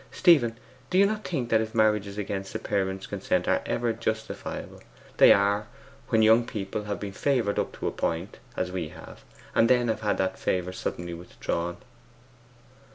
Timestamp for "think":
1.23-1.49